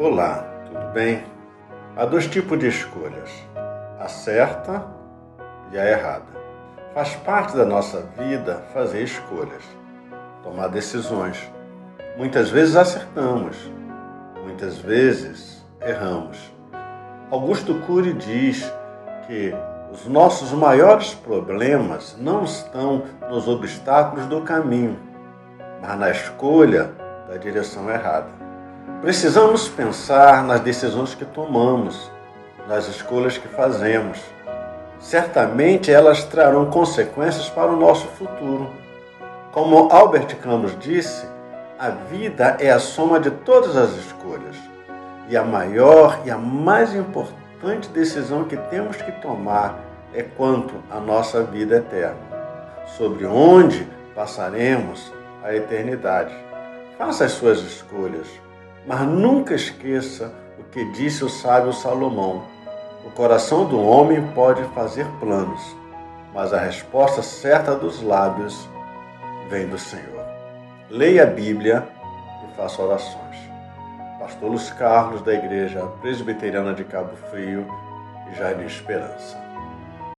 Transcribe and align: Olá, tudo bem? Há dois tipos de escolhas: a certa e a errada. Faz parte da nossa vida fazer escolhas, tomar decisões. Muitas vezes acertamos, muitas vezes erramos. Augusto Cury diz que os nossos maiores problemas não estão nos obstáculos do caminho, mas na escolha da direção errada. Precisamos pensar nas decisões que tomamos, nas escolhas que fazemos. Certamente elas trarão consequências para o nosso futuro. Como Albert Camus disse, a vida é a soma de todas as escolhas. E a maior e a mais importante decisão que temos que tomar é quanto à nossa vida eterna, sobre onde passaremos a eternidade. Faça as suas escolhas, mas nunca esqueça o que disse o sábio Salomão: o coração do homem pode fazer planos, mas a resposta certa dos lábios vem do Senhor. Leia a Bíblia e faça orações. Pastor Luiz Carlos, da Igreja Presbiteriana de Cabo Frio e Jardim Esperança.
Olá, 0.00 0.46
tudo 0.64 0.92
bem? 0.92 1.24
Há 1.96 2.06
dois 2.06 2.28
tipos 2.28 2.56
de 2.56 2.68
escolhas: 2.68 3.32
a 3.98 4.06
certa 4.06 4.86
e 5.72 5.78
a 5.78 5.90
errada. 5.90 6.38
Faz 6.94 7.16
parte 7.16 7.56
da 7.56 7.64
nossa 7.64 8.02
vida 8.16 8.62
fazer 8.72 9.02
escolhas, 9.02 9.64
tomar 10.44 10.68
decisões. 10.68 11.50
Muitas 12.16 12.48
vezes 12.48 12.76
acertamos, 12.76 13.56
muitas 14.44 14.78
vezes 14.78 15.66
erramos. 15.80 16.54
Augusto 17.28 17.74
Cury 17.84 18.12
diz 18.12 18.72
que 19.26 19.52
os 19.92 20.06
nossos 20.06 20.52
maiores 20.52 21.12
problemas 21.12 22.16
não 22.20 22.44
estão 22.44 23.02
nos 23.28 23.48
obstáculos 23.48 24.26
do 24.26 24.42
caminho, 24.42 24.96
mas 25.82 25.98
na 25.98 26.10
escolha 26.10 26.92
da 27.28 27.36
direção 27.36 27.90
errada. 27.90 28.47
Precisamos 29.00 29.68
pensar 29.68 30.42
nas 30.44 30.60
decisões 30.60 31.14
que 31.14 31.24
tomamos, 31.24 32.10
nas 32.66 32.88
escolhas 32.88 33.38
que 33.38 33.48
fazemos. 33.48 34.20
Certamente 34.98 35.90
elas 35.90 36.24
trarão 36.24 36.66
consequências 36.66 37.48
para 37.48 37.70
o 37.70 37.76
nosso 37.76 38.06
futuro. 38.08 38.68
Como 39.52 39.88
Albert 39.92 40.36
Camus 40.38 40.76
disse, 40.78 41.26
a 41.78 41.90
vida 41.90 42.56
é 42.58 42.70
a 42.70 42.80
soma 42.80 43.20
de 43.20 43.30
todas 43.30 43.76
as 43.76 43.92
escolhas. 43.92 44.56
E 45.28 45.36
a 45.36 45.44
maior 45.44 46.20
e 46.24 46.30
a 46.30 46.36
mais 46.36 46.94
importante 46.94 47.88
decisão 47.90 48.44
que 48.44 48.56
temos 48.56 48.96
que 48.96 49.12
tomar 49.12 49.78
é 50.12 50.22
quanto 50.22 50.74
à 50.90 50.98
nossa 50.98 51.42
vida 51.44 51.76
eterna, 51.76 52.16
sobre 52.96 53.26
onde 53.26 53.86
passaremos 54.14 55.12
a 55.44 55.54
eternidade. 55.54 56.34
Faça 56.96 57.26
as 57.26 57.32
suas 57.32 57.58
escolhas, 57.60 58.26
mas 58.88 59.02
nunca 59.02 59.54
esqueça 59.54 60.32
o 60.58 60.64
que 60.64 60.82
disse 60.92 61.22
o 61.22 61.28
sábio 61.28 61.74
Salomão: 61.74 62.42
o 63.04 63.10
coração 63.10 63.66
do 63.66 63.78
homem 63.78 64.26
pode 64.34 64.64
fazer 64.74 65.06
planos, 65.20 65.60
mas 66.32 66.54
a 66.54 66.58
resposta 66.58 67.22
certa 67.22 67.76
dos 67.76 68.02
lábios 68.02 68.66
vem 69.50 69.68
do 69.68 69.78
Senhor. 69.78 70.26
Leia 70.88 71.24
a 71.24 71.26
Bíblia 71.26 71.86
e 72.48 72.56
faça 72.56 72.80
orações. 72.80 73.36
Pastor 74.18 74.48
Luiz 74.48 74.70
Carlos, 74.70 75.20
da 75.20 75.34
Igreja 75.34 75.86
Presbiteriana 76.00 76.72
de 76.72 76.84
Cabo 76.84 77.14
Frio 77.30 77.66
e 78.32 78.38
Jardim 78.38 78.64
Esperança. 78.64 79.47